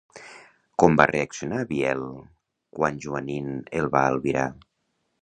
Com 0.83 0.97
va 1.01 1.05
reaccionar 1.11 1.59
Biel 1.73 2.03
quan 2.79 3.01
Joanín 3.07 3.55
el 3.83 3.95
va 3.99 4.07
albirar? 4.15 4.53